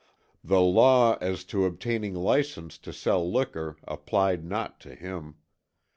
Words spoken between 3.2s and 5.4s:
liquor applied not to him.